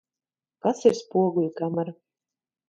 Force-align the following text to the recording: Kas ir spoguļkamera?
Kas 0.65 0.81
ir 0.91 0.97
spoguļkamera? 1.01 1.95